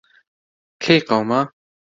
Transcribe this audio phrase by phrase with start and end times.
[0.83, 1.41] کەی قەوما؟